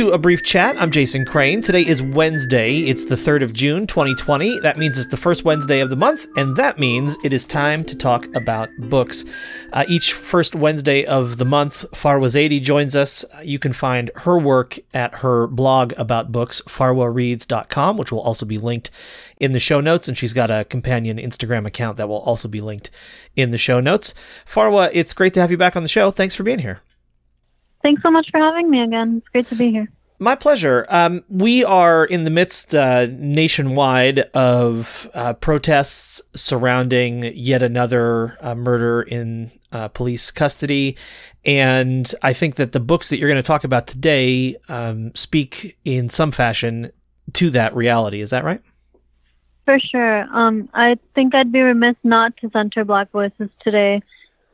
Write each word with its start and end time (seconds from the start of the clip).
To 0.00 0.12
a 0.12 0.18
brief 0.18 0.42
chat. 0.42 0.80
I'm 0.80 0.90
Jason 0.90 1.26
Crane. 1.26 1.60
Today 1.60 1.86
is 1.86 2.00
Wednesday. 2.00 2.88
It's 2.88 3.04
the 3.04 3.16
3rd 3.16 3.42
of 3.42 3.52
June, 3.52 3.86
2020. 3.86 4.58
That 4.60 4.78
means 4.78 4.96
it's 4.96 5.10
the 5.10 5.18
first 5.18 5.44
Wednesday 5.44 5.80
of 5.80 5.90
the 5.90 5.96
month, 5.96 6.26
and 6.38 6.56
that 6.56 6.78
means 6.78 7.18
it 7.22 7.34
is 7.34 7.44
time 7.44 7.84
to 7.84 7.94
talk 7.94 8.26
about 8.34 8.70
books. 8.78 9.26
Uh, 9.74 9.84
each 9.88 10.14
first 10.14 10.54
Wednesday 10.54 11.04
of 11.04 11.36
the 11.36 11.44
month, 11.44 11.84
Farwa 11.90 12.28
Zaidi 12.28 12.62
joins 12.62 12.96
us. 12.96 13.26
You 13.42 13.58
can 13.58 13.74
find 13.74 14.10
her 14.16 14.38
work 14.38 14.78
at 14.94 15.16
her 15.16 15.48
blog 15.48 15.92
about 15.98 16.32
books, 16.32 16.62
farwareads.com, 16.62 17.98
which 17.98 18.10
will 18.10 18.22
also 18.22 18.46
be 18.46 18.56
linked 18.56 18.90
in 19.36 19.52
the 19.52 19.60
show 19.60 19.82
notes, 19.82 20.08
and 20.08 20.16
she's 20.16 20.32
got 20.32 20.50
a 20.50 20.64
companion 20.64 21.18
Instagram 21.18 21.66
account 21.66 21.98
that 21.98 22.08
will 22.08 22.20
also 22.20 22.48
be 22.48 22.62
linked 22.62 22.88
in 23.36 23.50
the 23.50 23.58
show 23.58 23.80
notes. 23.80 24.14
Farwa, 24.46 24.88
it's 24.94 25.12
great 25.12 25.34
to 25.34 25.42
have 25.42 25.50
you 25.50 25.58
back 25.58 25.76
on 25.76 25.82
the 25.82 25.90
show. 25.90 26.10
Thanks 26.10 26.34
for 26.34 26.42
being 26.42 26.60
here. 26.60 26.80
Thanks 27.82 28.02
so 28.02 28.10
much 28.10 28.28
for 28.30 28.38
having 28.38 28.70
me 28.70 28.82
again. 28.82 29.18
It's 29.18 29.28
great 29.28 29.46
to 29.48 29.54
be 29.54 29.70
here. 29.70 29.88
My 30.22 30.34
pleasure. 30.34 30.84
Um, 30.90 31.24
we 31.30 31.64
are 31.64 32.04
in 32.04 32.24
the 32.24 32.30
midst 32.30 32.74
uh, 32.74 33.06
nationwide 33.10 34.18
of 34.34 35.10
uh, 35.14 35.32
protests 35.32 36.20
surrounding 36.34 37.32
yet 37.34 37.62
another 37.62 38.36
uh, 38.42 38.54
murder 38.54 39.00
in 39.00 39.50
uh, 39.72 39.88
police 39.88 40.30
custody. 40.30 40.98
And 41.46 42.14
I 42.22 42.34
think 42.34 42.56
that 42.56 42.72
the 42.72 42.80
books 42.80 43.08
that 43.08 43.16
you're 43.16 43.30
going 43.30 43.42
to 43.42 43.46
talk 43.46 43.64
about 43.64 43.86
today 43.86 44.56
um, 44.68 45.14
speak 45.14 45.78
in 45.86 46.10
some 46.10 46.32
fashion 46.32 46.92
to 47.32 47.48
that 47.50 47.74
reality. 47.74 48.20
Is 48.20 48.28
that 48.28 48.44
right? 48.44 48.60
For 49.64 49.78
sure. 49.78 50.24
Um, 50.36 50.68
I 50.74 50.98
think 51.14 51.34
I'd 51.34 51.50
be 51.50 51.60
remiss 51.60 51.96
not 52.02 52.36
to 52.38 52.50
center 52.50 52.84
Black 52.84 53.10
voices 53.10 53.48
today 53.62 54.02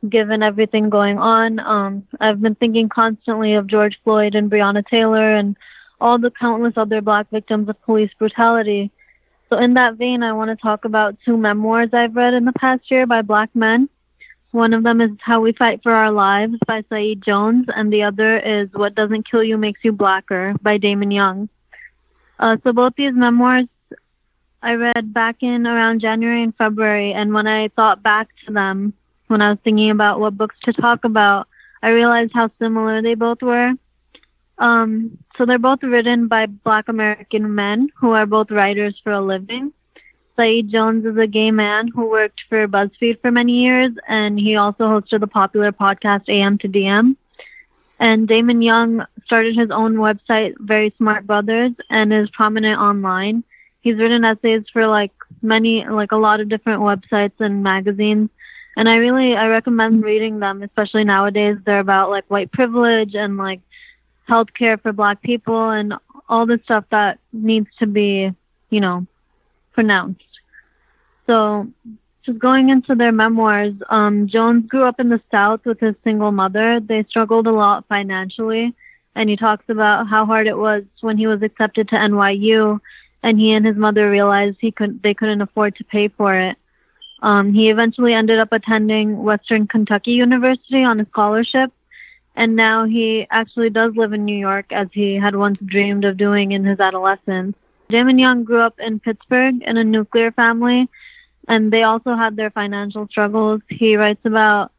given 0.07 0.43
everything 0.43 0.89
going 0.89 1.17
on. 1.17 1.59
Um, 1.59 2.07
I've 2.19 2.41
been 2.41 2.55
thinking 2.55 2.89
constantly 2.89 3.55
of 3.55 3.67
George 3.67 3.97
Floyd 4.03 4.35
and 4.35 4.51
Breonna 4.51 4.85
Taylor 4.85 5.35
and 5.35 5.55
all 5.99 6.19
the 6.19 6.31
countless 6.31 6.73
other 6.77 7.01
black 7.01 7.29
victims 7.31 7.69
of 7.69 7.81
police 7.83 8.11
brutality. 8.19 8.91
So, 9.49 9.57
in 9.57 9.75
that 9.75 9.95
vein, 9.95 10.23
I 10.23 10.33
want 10.33 10.49
to 10.49 10.61
talk 10.61 10.85
about 10.85 11.17
two 11.25 11.37
memoirs 11.37 11.89
I've 11.93 12.15
read 12.15 12.33
in 12.33 12.45
the 12.45 12.53
past 12.53 12.91
year 12.91 13.05
by 13.05 13.21
black 13.21 13.49
men. 13.55 13.89
One 14.51 14.73
of 14.73 14.83
them 14.83 15.01
is 15.01 15.11
How 15.21 15.41
We 15.41 15.53
Fight 15.53 15.81
for 15.83 15.91
Our 15.91 16.11
Lives 16.11 16.55
by 16.67 16.83
Saeed 16.89 17.23
Jones, 17.23 17.65
and 17.69 17.91
the 17.91 18.03
other 18.03 18.37
is 18.37 18.69
What 18.73 18.95
Doesn't 18.95 19.29
Kill 19.29 19.43
You 19.43 19.57
Makes 19.57 19.81
You 19.83 19.91
Blacker 19.91 20.53
by 20.61 20.77
Damon 20.77 21.11
Young. 21.11 21.49
Uh, 22.39 22.57
so, 22.63 22.73
both 22.73 22.93
these 22.97 23.13
memoirs 23.13 23.67
I 24.61 24.73
read 24.73 25.13
back 25.13 25.37
in 25.41 25.65
around 25.65 26.01
January 26.01 26.43
and 26.43 26.55
February, 26.55 27.13
and 27.13 27.33
when 27.33 27.47
I 27.47 27.69
thought 27.69 28.03
back 28.03 28.27
to 28.45 28.53
them, 28.53 28.93
when 29.27 29.41
I 29.41 29.49
was 29.49 29.59
thinking 29.63 29.91
about 29.91 30.19
what 30.19 30.37
books 30.37 30.55
to 30.63 30.73
talk 30.73 31.03
about, 31.03 31.47
I 31.81 31.89
realized 31.89 32.31
how 32.33 32.49
similar 32.59 33.01
they 33.01 33.15
both 33.15 33.41
were. 33.41 33.73
Um, 34.57 35.17
so 35.37 35.45
they're 35.45 35.59
both 35.59 35.83
written 35.83 36.27
by 36.27 36.47
Black 36.47 36.87
American 36.87 37.53
men 37.53 37.89
who 37.99 38.11
are 38.11 38.25
both 38.25 38.49
writers 38.49 38.99
for 39.03 39.11
a 39.11 39.21
living. 39.21 39.71
Saeed 40.35 40.71
Jones 40.71 41.05
is 41.05 41.17
a 41.17 41.27
gay 41.27 41.51
man 41.51 41.87
who 41.87 42.09
worked 42.09 42.41
for 42.49 42.67
BuzzFeed 42.67 43.21
for 43.21 43.31
many 43.31 43.63
years, 43.63 43.91
and 44.07 44.39
he 44.39 44.55
also 44.55 44.85
hosted 44.85 45.19
the 45.19 45.27
popular 45.27 45.71
podcast 45.71 46.29
AM 46.29 46.57
to 46.59 46.67
DM. 46.67 47.15
And 47.99 48.27
Damon 48.27 48.61
Young 48.61 49.03
started 49.25 49.57
his 49.57 49.71
own 49.71 49.95
website, 49.95 50.53
Very 50.59 50.93
Smart 50.97 51.25
Brothas, 51.25 51.75
and 51.89 52.13
is 52.13 52.29
prominent 52.29 52.79
online. 52.79 53.43
He's 53.81 53.97
written 53.97 54.25
essays 54.25 54.63
for 54.71 54.87
like 54.87 55.11
many, 55.41 55.85
like 55.87 56.11
a 56.11 56.17
lot 56.17 56.39
of 56.39 56.49
different 56.49 56.81
websites 56.81 57.39
and 57.39 57.63
magazines 57.63 58.29
and 58.77 58.87
I 58.87 58.97
really 58.97 59.35
I 59.35 59.47
recommend 59.47 60.03
reading 60.03 60.39
them, 60.39 60.61
especially 60.61 61.03
nowadays. 61.03 61.57
They're 61.65 61.79
about 61.79 62.11
like 62.11 62.25
white 62.29 62.51
privilege 62.51 63.15
and 63.15 63.35
like 63.35 63.59
healthcare 64.29 64.79
for 64.79 64.93
Black 64.93 65.21
people 65.23 65.71
and 65.71 65.95
all 66.29 66.45
the 66.45 66.61
stuff 66.63 66.85
that 66.91 67.17
needs 67.33 67.67
to 67.79 67.87
be, 67.87 68.31
you 68.69 68.79
know, 68.79 69.07
pronounced. 69.73 70.21
So, 71.25 71.67
just 72.23 72.37
going 72.37 72.69
into 72.69 72.93
their 72.93 73.11
memoirs, 73.11 73.73
um, 73.89 74.27
Jones 74.27 74.67
grew 74.67 74.83
up 74.83 74.99
in 74.99 75.09
the 75.09 75.21
South 75.31 75.65
with 75.65 75.79
his 75.79 75.95
single 76.03 76.31
mother. 76.31 76.79
They 76.79 77.03
struggled 77.09 77.47
a 77.47 77.51
lot 77.51 77.85
financially, 77.87 78.75
and 79.15 79.27
he 79.27 79.37
talks 79.37 79.65
about 79.69 80.07
how 80.07 80.27
hard 80.27 80.45
it 80.45 80.57
was 80.57 80.83
when 81.01 81.17
he 81.17 81.25
was 81.25 81.41
accepted 81.41 81.89
to 81.89 81.95
NYU, 81.95 82.79
and 83.23 83.39
he 83.39 83.53
and 83.53 83.65
his 83.65 83.75
mother 83.75 84.11
realized 84.11 84.57
he 84.61 84.71
couldn't 84.71 85.01
they 85.01 85.15
couldn't 85.15 85.41
afford 85.41 85.75
to 85.77 85.83
pay 85.83 86.09
for 86.09 86.35
it. 86.35 86.57
Um, 87.21 87.53
he 87.53 87.69
eventually 87.69 88.13
ended 88.13 88.39
up 88.39 88.51
attending 88.51 89.23
Western 89.23 89.67
Kentucky 89.67 90.11
University 90.11 90.83
on 90.83 90.99
a 90.99 91.05
scholarship, 91.07 91.71
and 92.35 92.55
now 92.55 92.85
he 92.85 93.25
actually 93.31 93.69
does 93.69 93.95
live 93.95 94.13
in 94.13 94.25
New 94.25 94.37
York 94.37 94.71
as 94.71 94.87
he 94.93 95.15
had 95.15 95.35
once 95.35 95.57
dreamed 95.59 96.05
of 96.05 96.17
doing 96.17 96.51
in 96.51 96.63
his 96.63 96.79
adolescence. 96.79 97.55
Damon 97.89 98.19
Young 98.19 98.43
grew 98.43 98.61
up 98.61 98.79
in 98.79 98.99
Pittsburgh 98.99 99.63
in 99.63 99.77
a 99.77 99.83
nuclear 99.83 100.31
family, 100.31 100.87
and 101.47 101.71
they 101.71 101.83
also 101.83 102.15
had 102.15 102.35
their 102.35 102.51
financial 102.51 103.07
struggles. 103.07 103.61
He 103.69 103.95
writes 103.95 104.25
about 104.25 104.71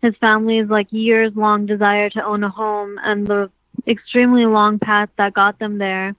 his 0.00 0.14
family's 0.16 0.68
like 0.68 0.86
years 0.90 1.32
long 1.34 1.66
desire 1.66 2.08
to 2.10 2.24
own 2.24 2.44
a 2.44 2.48
home 2.48 2.98
and 3.02 3.26
the 3.26 3.50
extremely 3.86 4.46
long 4.46 4.78
path 4.78 5.10
that 5.16 5.34
got 5.34 5.58
them 5.58 5.78
there. 5.78 6.14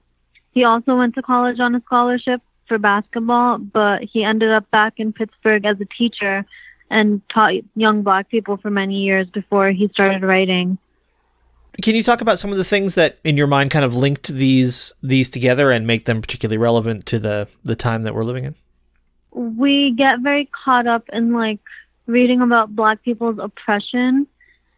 He 0.52 0.64
also 0.64 0.96
went 0.98 1.16
to 1.16 1.22
college 1.22 1.60
on 1.60 1.76
a 1.76 1.82
scholarship 1.82 2.42
for 2.68 2.78
basketball, 2.78 3.58
but 3.58 4.04
he 4.04 4.24
ended 4.24 4.52
up 4.52 4.70
back 4.72 4.96
in 4.98 5.14
Pittsburgh 5.14 5.66
as 5.66 5.80
a 5.82 5.86
teacher 5.86 6.46
and 6.90 7.22
taught 7.30 7.54
young 7.76 8.02
black 8.02 8.30
people 8.30 8.58
for 8.58 8.70
many 8.70 8.96
years 8.96 9.28
before 9.30 9.72
he 9.72 9.88
started 9.90 10.24
writing. 10.24 10.78
Can 11.82 11.96
you 11.96 12.02
talk 12.02 12.22
about 12.22 12.40
some 12.40 12.52
of 12.52 12.58
the 12.58 12.64
things 12.64 12.96
that 12.96 13.20
in 13.24 13.38
your 13.38 13.48
mind 13.48 13.72
kind 13.72 13.86
of 13.86 13.94
linked 13.94 14.28
these 14.28 14.94
these 15.04 15.30
together 15.30 15.70
and 15.70 15.86
make 15.86 16.06
them 16.06 16.22
particularly 16.22 16.58
relevant 16.58 17.06
to 17.08 17.20
the 17.20 17.48
the 17.64 17.76
time 17.76 18.04
that 18.04 18.16
we're 18.16 18.24
living 18.24 18.46
in? 18.46 18.56
We 19.32 19.94
get 19.96 20.22
very 20.22 20.50
caught 20.66 20.88
up 20.88 21.04
in 21.14 21.34
like 21.34 21.60
reading 22.08 22.42
about 22.42 22.76
black 22.76 23.04
people's 23.04 23.38
oppression 23.38 24.26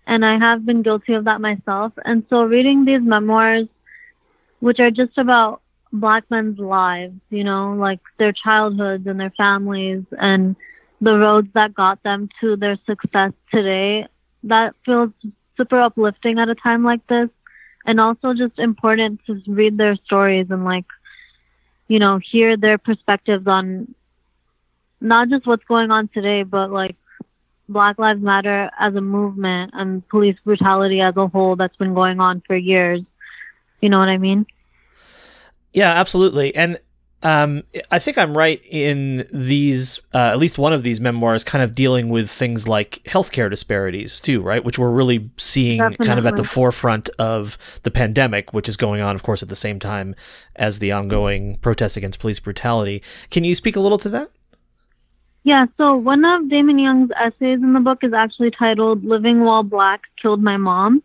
and 0.08 0.26
I 0.26 0.38
have 0.40 0.66
been 0.66 0.82
guilty 0.82 1.14
of 1.14 1.26
that 1.26 1.40
myself. 1.40 1.94
And 2.04 2.26
so 2.30 2.44
reading 2.44 2.84
these 2.84 3.02
memoirs 3.02 3.68
which 4.60 4.80
are 4.80 4.92
just 4.92 5.18
about 5.18 5.62
black 5.92 6.24
men's 6.30 6.60
lives, 6.60 7.16
you 7.30 7.44
know, 7.44 7.74
like 7.74 8.00
their 8.18 8.32
childhoods 8.32 9.08
and 9.08 9.20
their 9.20 9.32
families 9.32 10.04
and 10.20 10.56
the 11.02 11.18
roads 11.18 11.48
that 11.54 11.74
got 11.74 12.02
them 12.04 12.30
to 12.42 12.56
their 12.56 12.78
success 12.86 13.32
today. 13.52 14.08
That 14.44 14.76
feels 14.86 15.12
super 15.58 15.82
uplifting 15.82 16.40
at 16.40 16.50
a 16.50 16.56
time 16.56 16.84
like 16.84 17.06
this. 17.08 17.30
And 17.86 18.00
also 18.00 18.34
just 18.34 18.60
important 18.60 19.22
to 19.26 19.42
read 19.48 19.78
their 19.78 19.96
stories 19.96 20.48
and 20.50 20.64
like, 20.64 20.86
you 21.88 21.98
know, 21.98 22.20
hear 22.20 22.56
their 22.56 22.78
perspectives 22.78 23.48
on 23.48 23.96
not 25.02 25.30
just 25.30 25.48
what's 25.48 25.64
going 25.64 25.90
on 25.90 26.10
today, 26.10 26.44
but 26.44 26.72
like 26.72 26.96
Black 27.68 27.98
Lives 27.98 28.22
Matter 28.22 28.70
as 28.80 28.96
a 28.96 29.02
movement 29.02 29.72
and 29.74 30.08
police 30.10 30.36
brutality 30.44 31.02
as 31.02 31.16
a 31.18 31.28
whole 31.28 31.56
that's 31.56 31.76
been 31.78 31.94
going 31.94 32.20
on 32.20 32.42
for 32.46 32.56
years. 32.56 33.02
You 33.82 33.90
know 33.90 34.00
what 34.00 34.10
I 34.10 34.18
mean? 34.18 34.46
Yeah, 35.74 35.92
absolutely. 35.92 36.56
And 36.56 36.80
um, 37.22 37.64
I 37.92 38.00
think 38.00 38.18
I'm 38.18 38.36
right 38.38 38.62
in 38.70 39.28
these, 39.34 40.00
uh, 40.14 40.30
at 40.30 40.40
least 40.40 40.58
one 40.58 40.72
of 40.72 40.84
these 40.84 41.02
memoirs, 41.02 41.44
kind 41.44 41.64
of 41.64 41.76
dealing 41.76 42.10
with 42.10 42.30
things 42.30 42.68
like 42.68 43.02
healthcare 43.06 43.50
disparities 43.50 44.22
too, 44.22 44.42
right? 44.42 44.64
Which 44.64 44.80
we're 44.80 44.92
really 44.92 45.30
seeing 45.38 45.80
Definitely. 45.80 46.08
kind 46.08 46.20
of 46.20 46.26
at 46.26 46.38
the 46.38 46.46
forefront 46.46 47.10
of 47.20 47.58
the 47.84 47.92
pandemic, 47.92 48.54
which 48.54 48.70
is 48.70 48.78
going 48.78 49.02
on, 49.02 49.16
of 49.16 49.24
course, 49.24 49.44
at 49.44 49.50
the 49.50 49.56
same 49.56 49.80
time 49.80 50.16
as 50.56 50.80
the 50.80 50.94
ongoing 50.94 51.58
protests 51.58 51.98
against 51.98 52.20
police 52.20 52.40
brutality. 52.40 53.04
Can 53.32 53.44
you 53.44 53.54
speak 53.54 53.76
a 53.76 53.82
little 53.82 53.98
to 53.98 54.10
that? 54.10 54.32
Yeah, 55.44 55.66
so 55.78 55.96
one 55.96 56.24
of 56.24 56.50
Damon 56.50 56.80
Young's 56.80 57.12
essays 57.20 57.60
in 57.62 57.74
the 57.74 57.80
book 57.80 58.00
is 58.04 58.14
actually 58.14 58.52
titled 58.52 59.04
Living 59.04 59.42
While 59.42 59.64
Black 59.64 60.02
Killed 60.22 60.42
My 60.42 60.58
Mom. 60.58 61.02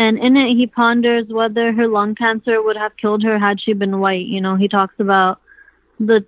And 0.00 0.18
in 0.18 0.34
it, 0.34 0.56
he 0.56 0.66
ponders 0.66 1.26
whether 1.28 1.74
her 1.74 1.86
lung 1.86 2.14
cancer 2.14 2.62
would 2.62 2.78
have 2.78 2.96
killed 2.96 3.22
her 3.22 3.38
had 3.38 3.60
she 3.60 3.74
been 3.74 4.00
white. 4.00 4.24
You 4.24 4.40
know, 4.40 4.56
he 4.56 4.66
talks 4.66 4.94
about 4.98 5.42
the 5.98 6.24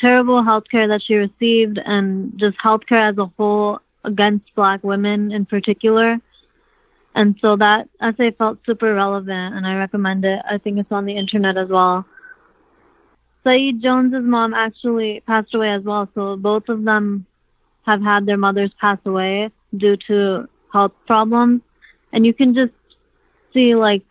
terrible 0.00 0.44
health 0.44 0.62
care 0.70 0.86
that 0.86 1.02
she 1.02 1.14
received 1.14 1.76
and 1.84 2.38
just 2.38 2.56
health 2.62 2.82
care 2.88 3.08
as 3.08 3.18
a 3.18 3.26
whole 3.36 3.80
against 4.04 4.54
black 4.54 4.84
women 4.84 5.32
in 5.32 5.44
particular. 5.44 6.18
And 7.16 7.34
so 7.42 7.56
that 7.56 7.88
essay 8.00 8.30
felt 8.30 8.58
super 8.64 8.94
relevant 8.94 9.56
and 9.56 9.66
I 9.66 9.74
recommend 9.74 10.24
it. 10.24 10.40
I 10.48 10.58
think 10.58 10.78
it's 10.78 10.92
on 10.92 11.04
the 11.04 11.16
internet 11.16 11.56
as 11.56 11.68
well. 11.68 12.06
Saeed 13.42 13.82
Jones's 13.82 14.22
mom 14.22 14.54
actually 14.54 15.20
passed 15.26 15.52
away 15.52 15.70
as 15.70 15.82
well, 15.82 16.08
so 16.14 16.36
both 16.36 16.68
of 16.68 16.84
them 16.84 17.26
have 17.86 18.02
had 18.02 18.24
their 18.24 18.36
mothers 18.36 18.70
pass 18.80 18.98
away 19.04 19.50
due 19.76 19.96
to 20.06 20.48
health 20.72 20.92
problems. 21.08 21.62
And 22.12 22.24
you 22.24 22.32
can 22.32 22.54
just 22.54 22.72
see 23.56 23.74
like 23.74 24.04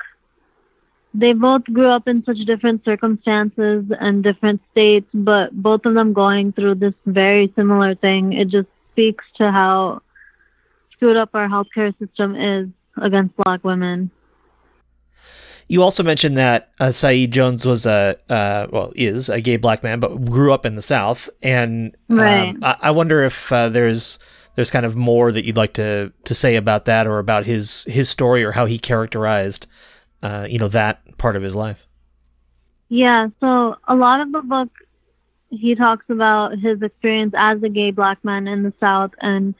they 1.13 1.31
both 1.31 1.63
grew 1.65 1.89
up 1.89 2.07
in 2.07 2.25
such 2.25 2.37
different 2.45 2.83
circumstances 2.83 3.85
and 4.01 4.23
different 4.23 4.59
states, 4.71 5.07
but 5.13 5.51
both 5.53 5.85
of 5.85 5.93
them 5.93 6.11
going 6.11 6.51
through 6.51 6.75
this 6.75 6.93
very 7.05 7.53
similar 7.55 7.95
thing. 7.95 8.33
It 8.33 8.49
just 8.49 8.67
speaks 8.91 9.23
to 9.37 9.51
how 9.51 10.01
screwed 10.91 11.15
up 11.15 11.29
our 11.33 11.47
healthcare 11.47 11.97
system 11.99 12.35
is 12.35 12.67
against 13.01 13.35
black 13.37 13.63
women. 13.63 14.11
You 15.67 15.81
also 15.81 16.03
mentioned 16.03 16.37
that 16.37 16.71
uh, 16.79 16.91
Saeed 16.91 17.31
Jones 17.31 17.65
was 17.65 17.85
a 17.85 18.17
uh, 18.29 18.67
well 18.71 18.91
is 18.95 19.29
a 19.29 19.41
gay 19.41 19.57
black 19.57 19.83
man, 19.83 19.99
but 19.99 20.25
grew 20.25 20.53
up 20.53 20.65
in 20.65 20.75
the 20.75 20.81
South, 20.81 21.29
and 21.41 21.95
um, 22.09 22.17
Right. 22.17 22.55
I, 22.61 22.77
I 22.81 22.91
wonder 22.91 23.23
if 23.23 23.51
uh, 23.51 23.69
there's 23.69 24.19
there's 24.55 24.71
kind 24.71 24.85
of 24.85 24.95
more 24.95 25.31
that 25.31 25.45
you'd 25.45 25.57
like 25.57 25.73
to 25.73 26.11
to 26.23 26.35
say 26.35 26.55
about 26.55 26.85
that, 26.85 27.07
or 27.07 27.19
about 27.19 27.45
his 27.45 27.83
his 27.85 28.09
story, 28.09 28.43
or 28.43 28.51
how 28.51 28.65
he 28.65 28.77
characterized, 28.77 29.67
uh, 30.23 30.47
you 30.49 30.59
know, 30.59 30.67
that 30.69 31.17
part 31.17 31.35
of 31.35 31.43
his 31.43 31.55
life. 31.55 31.85
Yeah, 32.89 33.27
so 33.39 33.75
a 33.87 33.95
lot 33.95 34.21
of 34.21 34.31
the 34.31 34.41
book, 34.41 34.69
he 35.49 35.75
talks 35.75 36.05
about 36.09 36.59
his 36.59 36.81
experience 36.81 37.33
as 37.37 37.61
a 37.63 37.69
gay 37.69 37.91
black 37.91 38.23
man 38.23 38.47
in 38.47 38.63
the 38.63 38.73
South 38.79 39.11
and 39.21 39.55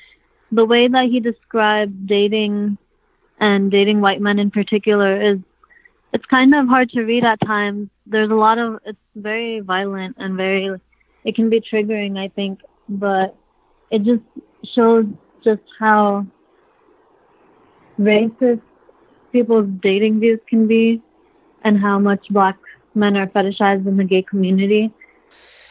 the 0.52 0.66
way 0.66 0.88
that 0.88 1.08
he 1.12 1.20
described 1.20 2.08
dating 2.08 2.78
and 3.40 3.72
dating 3.72 4.00
white 4.00 4.22
men 4.22 4.40
in 4.40 4.52
particular 4.52 5.32
is 5.32 5.40
it's 6.14 6.26
kind 6.26 6.56
of 6.56 6.68
hard 6.68 6.90
to 6.92 7.02
read 7.02 7.26
at 7.26 7.40
times. 7.46 7.90
There's 8.06 8.32
a 8.32 8.36
lot 8.36 8.58
of 8.58 8.80
it's 8.86 8.98
very 9.16 9.60
violent 9.60 10.16
and 10.18 10.38
very 10.38 10.70
it 11.26 11.36
can 11.36 11.50
be 11.50 11.60
triggering, 11.60 12.18
I 12.18 12.30
think, 12.30 12.62
but 12.88 13.36
it 13.92 14.04
just 14.04 14.22
shows 14.74 15.06
just 15.44 15.62
how 15.80 16.26
racist 18.00 18.62
people's 19.32 19.68
dating 19.82 20.20
views 20.20 20.40
can 20.50 20.68
be 20.68 21.02
and 21.64 21.80
how 21.80 22.00
much 22.00 22.26
black 22.30 22.58
men 22.94 23.18
are 23.18 23.28
fetishized 23.28 23.86
in 23.88 23.98
the 23.98 24.04
gay 24.04 24.22
community. 24.22 24.92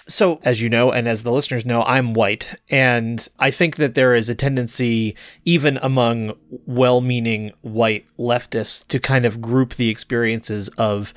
So, 0.07 0.39
as 0.45 0.61
you 0.61 0.69
know, 0.69 0.93
and 0.93 1.09
as 1.09 1.23
the 1.23 1.33
listeners 1.33 1.65
know, 1.65 1.83
I'm 1.83 2.13
white. 2.13 2.55
And 2.71 3.27
I 3.39 3.51
think 3.51 3.77
that 3.77 3.95
there 3.95 4.15
is 4.15 4.29
a 4.29 4.35
tendency, 4.35 5.17
even 5.47 5.79
among 5.79 6.35
well 6.67 7.01
meaning 7.01 7.53
white 7.63 8.07
leftists, 8.19 8.87
to 8.89 8.99
kind 8.99 9.25
of 9.25 9.41
group 9.41 9.75
the 9.75 9.89
experiences 9.89 10.69
of 10.77 11.15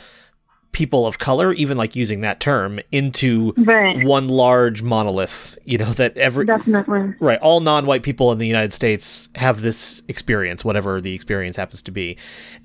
people 0.77 1.07
of 1.07 1.17
color, 1.17 1.53
even 1.53 1.75
like 1.75 1.95
using 1.95 2.21
that 2.21 2.39
term, 2.39 2.79
into 2.91 3.51
Right. 3.57 4.05
one 4.05 4.27
large 4.27 4.83
monolith. 4.83 5.57
You 5.65 5.79
know, 5.79 5.91
that 5.93 6.15
every. 6.17 6.45
Definitely. 6.45 7.15
Right. 7.19 7.39
All 7.39 7.61
non 7.61 7.87
white 7.87 8.03
people 8.03 8.31
in 8.31 8.37
the 8.37 8.45
United 8.45 8.71
States 8.73 9.27
have 9.33 9.61
this 9.63 10.03
experience, 10.07 10.63
whatever 10.63 11.01
the 11.01 11.15
experience 11.15 11.55
happens 11.57 11.81
to 11.81 11.91
be. 11.91 12.15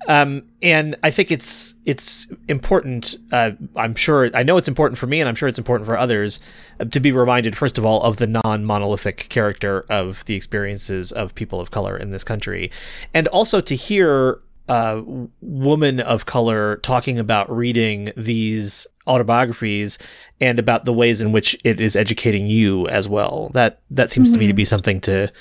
Um, 0.07 0.43
and 0.61 0.95
I 1.03 1.09
think 1.09 1.31
it's 1.31 1.73
it's 1.85 2.27
important. 2.47 3.17
Uh, 3.31 3.51
I'm 3.75 3.95
sure 3.95 4.29
I 4.35 4.43
know 4.43 4.57
it's 4.57 4.67
important 4.67 4.99
for 4.99 5.07
me, 5.07 5.19
and 5.19 5.27
I'm 5.27 5.35
sure 5.35 5.49
it's 5.49 5.57
important 5.57 5.87
for 5.87 5.97
others 5.97 6.39
uh, 6.79 6.85
to 6.85 6.99
be 6.99 7.11
reminded, 7.11 7.57
first 7.57 7.79
of 7.79 7.85
all, 7.85 8.03
of 8.03 8.17
the 8.17 8.27
non-monolithic 8.27 9.27
character 9.29 9.85
of 9.89 10.23
the 10.25 10.35
experiences 10.35 11.11
of 11.11 11.33
people 11.33 11.59
of 11.59 11.71
color 11.71 11.97
in 11.97 12.11
this 12.11 12.23
country, 12.23 12.69
and 13.15 13.27
also 13.29 13.59
to 13.59 13.75
hear 13.75 14.39
a 14.69 15.03
woman 15.41 15.99
of 15.99 16.25
color 16.25 16.77
talking 16.77 17.19
about 17.19 17.51
reading 17.51 18.11
these 18.15 18.87
autobiographies 19.07 19.97
and 20.39 20.59
about 20.59 20.85
the 20.85 20.93
ways 20.93 21.19
in 21.19 21.31
which 21.31 21.57
it 21.63 21.81
is 21.81 21.95
educating 21.95 22.47
you 22.47 22.87
as 22.87 23.09
well. 23.09 23.49
That 23.53 23.81
that 23.91 24.09
seems 24.09 24.31
to 24.31 24.39
me 24.39 24.45
to 24.45 24.51
mm-hmm. 24.51 24.57
be 24.57 24.65
something 24.65 25.01
to 25.01 25.31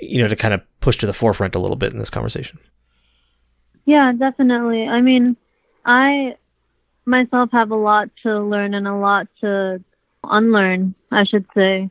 you 0.00 0.18
know 0.18 0.28
to 0.28 0.36
kind 0.36 0.54
of 0.54 0.60
push 0.80 0.96
to 0.98 1.06
the 1.06 1.12
forefront 1.12 1.54
a 1.54 1.58
little 1.58 1.76
bit 1.76 1.92
in 1.92 1.98
this 1.98 2.10
conversation. 2.10 2.58
Yeah, 3.86 4.12
definitely. 4.18 4.86
I 4.86 5.00
mean, 5.00 5.36
I 5.84 6.36
myself 7.06 7.50
have 7.52 7.70
a 7.70 7.76
lot 7.76 8.10
to 8.24 8.40
learn 8.40 8.74
and 8.74 8.86
a 8.86 8.96
lot 8.96 9.28
to 9.40 9.82
unlearn, 10.24 10.94
I 11.10 11.24
should 11.24 11.46
say. 11.54 11.88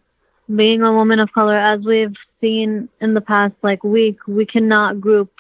Being 0.54 0.84
a 0.84 0.94
woman 0.94 1.20
of 1.20 1.32
color, 1.32 1.58
as 1.58 1.84
we've 1.84 2.14
seen 2.40 2.88
in 3.02 3.16
the 3.16 3.22
past 3.22 3.56
like 3.64 3.84
week, 3.84 4.20
we 4.28 4.46
cannot 4.46 5.02
group 5.02 5.32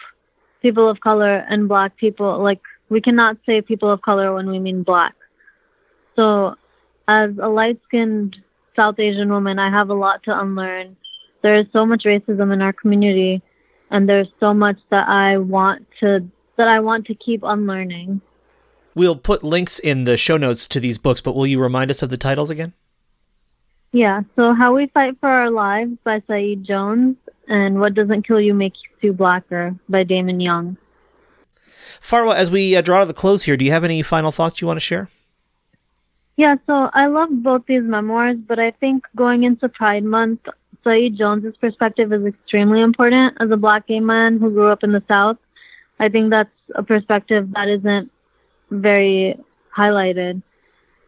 people 0.65 0.89
of 0.89 0.99
color 0.99 1.45
and 1.47 1.67
black 1.67 1.95
people 1.95 2.41
like 2.41 2.59
we 2.89 2.99
cannot 2.99 3.37
say 3.45 3.61
people 3.61 3.91
of 3.91 4.01
color 4.01 4.33
when 4.33 4.49
we 4.49 4.57
mean 4.57 4.81
black. 4.81 5.13
So 6.15 6.55
as 7.07 7.29
a 7.39 7.47
light 7.47 7.79
skinned 7.87 8.35
South 8.75 8.97
Asian 8.97 9.29
woman, 9.29 9.59
I 9.59 9.69
have 9.69 9.91
a 9.91 9.93
lot 9.93 10.23
to 10.23 10.39
unlearn. 10.39 10.97
There 11.43 11.55
is 11.55 11.67
so 11.71 11.85
much 11.85 12.05
racism 12.05 12.51
in 12.51 12.63
our 12.63 12.73
community 12.73 13.43
and 13.91 14.09
there's 14.09 14.27
so 14.39 14.55
much 14.55 14.77
that 14.89 15.07
I 15.07 15.37
want 15.37 15.85
to 15.99 16.27
that 16.57 16.67
I 16.67 16.79
want 16.79 17.05
to 17.07 17.13
keep 17.13 17.43
unlearning. 17.43 18.21
We'll 18.95 19.17
put 19.17 19.43
links 19.43 19.77
in 19.77 20.05
the 20.05 20.17
show 20.17 20.37
notes 20.37 20.67
to 20.69 20.79
these 20.79 20.97
books, 20.97 21.21
but 21.21 21.35
will 21.35 21.45
you 21.45 21.61
remind 21.61 21.91
us 21.91 22.01
of 22.01 22.09
the 22.09 22.17
titles 22.17 22.49
again? 22.49 22.73
Yeah, 23.95 24.23
so 24.35 24.53
How 24.53 24.75
We 24.75 24.87
Fight 24.87 25.15
for 25.21 25.29
Our 25.29 25.49
Lives 25.49 25.93
by 26.03 26.21
Saeed 26.27 26.65
Jones 26.65 27.15
and 27.47 27.79
What 27.79 27.93
Doesn't 27.93 28.27
Kill 28.27 28.41
You 28.41 28.53
Makes 28.53 28.79
You 28.99 29.13
Blacker 29.13 29.73
by 29.87 30.03
Damon 30.03 30.41
Young. 30.41 30.75
Farwa, 32.01 32.35
as 32.35 32.51
we 32.51 32.75
uh, 32.75 32.81
draw 32.81 32.99
to 32.99 33.05
the 33.05 33.13
close 33.13 33.43
here, 33.43 33.55
do 33.55 33.63
you 33.63 33.71
have 33.71 33.85
any 33.85 34.01
final 34.01 34.33
thoughts 34.33 34.59
you 34.59 34.67
want 34.67 34.75
to 34.75 34.81
share? 34.81 35.09
Yeah, 36.35 36.55
so 36.67 36.89
I 36.93 37.07
love 37.07 37.29
both 37.41 37.61
these 37.69 37.83
memoirs, 37.83 38.35
but 38.45 38.59
I 38.59 38.71
think 38.71 39.05
going 39.15 39.45
into 39.45 39.69
Pride 39.69 40.03
Month, 40.03 40.41
Saeed 40.83 41.17
Jones's 41.17 41.55
perspective 41.55 42.11
is 42.11 42.25
extremely 42.25 42.81
important 42.81 43.37
as 43.39 43.49
a 43.49 43.55
black 43.55 43.87
gay 43.87 44.01
man 44.01 44.39
who 44.39 44.51
grew 44.51 44.73
up 44.73 44.83
in 44.83 44.91
the 44.91 45.03
South. 45.07 45.37
I 46.01 46.09
think 46.09 46.31
that's 46.31 46.49
a 46.75 46.83
perspective 46.83 47.49
that 47.53 47.69
isn't 47.69 48.11
very 48.71 49.39
highlighted. 49.73 50.43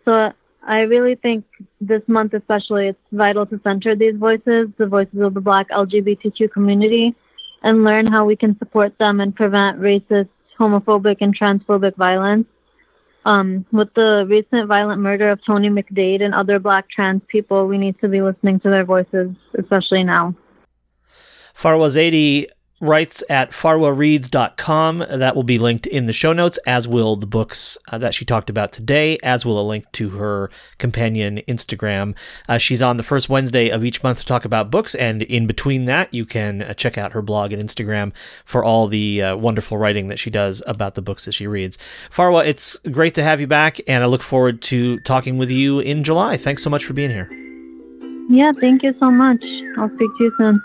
So 0.05 0.31
I 0.67 0.79
really 0.81 1.15
think 1.15 1.45
this 1.79 2.01
month 2.07 2.33
especially 2.33 2.89
it's 2.89 2.99
vital 3.13 3.45
to 3.45 3.59
center 3.63 3.95
these 3.95 4.17
voices, 4.17 4.67
the 4.77 4.85
voices 4.85 5.21
of 5.21 5.33
the 5.33 5.39
black 5.39 5.69
LGBTQ 5.69 6.51
community, 6.51 7.15
and 7.63 7.85
learn 7.85 8.05
how 8.05 8.25
we 8.25 8.35
can 8.35 8.57
support 8.59 8.97
them 8.97 9.21
and 9.21 9.33
prevent 9.33 9.79
racist, 9.79 10.29
homophobic, 10.59 11.17
and 11.21 11.37
transphobic 11.37 11.95
violence. 11.95 12.45
Um, 13.23 13.65
with 13.71 13.93
the 13.93 14.25
recent 14.29 14.67
violent 14.67 15.01
murder 15.01 15.29
of 15.29 15.39
Tony 15.45 15.69
McDade 15.69 16.21
and 16.21 16.33
other 16.33 16.59
black 16.59 16.89
trans 16.89 17.21
people, 17.27 17.65
we 17.65 17.77
need 17.77 17.99
to 17.99 18.09
be 18.09 18.21
listening 18.21 18.59
to 18.61 18.69
their 18.69 18.85
voices, 18.85 19.31
especially 19.57 20.03
now. 20.03 20.35
Farwa 21.55 21.87
Zaidi 21.89 22.47
writes 22.79 23.23
at 23.29 23.51
farwareads.com. 23.51 25.05
That 25.09 25.35
will 25.35 25.43
be 25.43 25.59
linked 25.59 25.87
in 25.87 26.05
the 26.05 26.13
show 26.13 26.33
notes, 26.33 26.57
as 26.67 26.87
will 26.87 27.15
the 27.15 27.27
books 27.27 27.77
uh, 27.91 27.97
that 27.97 28.13
she 28.13 28.25
talked 28.25 28.49
about 28.49 28.71
today, 28.71 29.17
as 29.23 29.45
will 29.45 29.59
a 29.59 29.63
link 29.67 29.91
to 29.93 30.09
her 30.09 30.49
companion 30.77 31.41
Instagram. 31.47 32.15
Uh, 32.47 32.57
she's 32.57 32.81
on 32.81 32.97
the 32.97 33.03
first 33.03 33.29
Wednesday 33.29 33.69
of 33.69 33.83
each 33.83 34.03
month 34.03 34.19
to 34.19 34.25
talk 34.25 34.45
about 34.45 34.71
books, 34.71 34.95
and 34.95 35.23
in 35.23 35.47
between 35.47 35.85
that, 35.85 36.13
you 36.13 36.25
can 36.25 36.61
uh, 36.61 36.73
check 36.73 36.97
out 36.97 37.13
her 37.13 37.21
blog 37.21 37.51
and 37.51 37.61
Instagram 37.61 38.13
for 38.45 38.63
all 38.63 38.87
the 38.87 39.21
uh, 39.21 39.35
wonderful 39.35 39.77
writing 39.77 40.07
that 40.07 40.19
she 40.19 40.29
does 40.29 40.61
about 40.67 40.95
the 40.95 41.01
books 41.01 41.25
that 41.25 41.33
she 41.33 41.47
reads. 41.47 41.77
Farwa, 42.11 42.45
it's 42.45 42.77
great 42.91 43.13
to 43.15 43.23
have 43.23 43.41
you 43.41 43.47
back, 43.47 43.79
and 43.87 44.03
I 44.03 44.07
look 44.07 44.23
forward 44.23 44.61
to 44.63 44.99
talking 44.99 45.37
with 45.37 45.51
you 45.51 45.79
in 45.79 46.03
July. 46.03 46.37
Thanks 46.37 46.63
so 46.63 46.69
much 46.69 46.85
for 46.85 46.93
being 46.93 47.09
here. 47.09 47.46
Yeah, 48.29 48.51
thank 48.59 48.83
you 48.83 48.93
so 48.99 49.09
much. 49.09 49.43
I'll 49.77 49.89
speak 49.89 50.09
to 50.17 50.23
you 50.23 50.33
soon. 50.37 50.61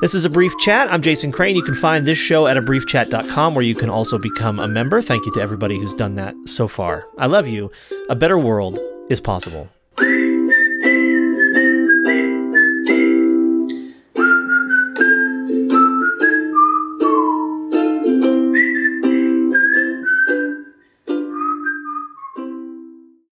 This 0.00 0.14
is 0.14 0.24
a 0.24 0.30
brief 0.30 0.56
chat. 0.58 0.92
I'm 0.92 1.02
Jason 1.02 1.30
Crane. 1.30 1.54
You 1.54 1.62
can 1.62 1.74
find 1.74 2.06
this 2.06 2.18
show 2.18 2.46
at 2.46 2.56
a 2.56 2.62
briefchat.com 2.62 3.54
where 3.54 3.64
you 3.64 3.74
can 3.74 3.90
also 3.90 4.18
become 4.18 4.58
a 4.58 4.66
member. 4.66 5.00
Thank 5.00 5.24
you 5.24 5.32
to 5.32 5.40
everybody 5.40 5.78
who's 5.78 5.94
done 5.94 6.16
that 6.16 6.34
so 6.46 6.66
far. 6.66 7.06
I 7.16 7.26
love 7.26 7.46
you. 7.46 7.70
A 8.08 8.16
better 8.16 8.38
world 8.38 8.80
is 9.08 9.20
possible. 9.20 9.68